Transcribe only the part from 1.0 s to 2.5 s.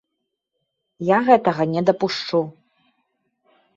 Я гэтага не дапушчу.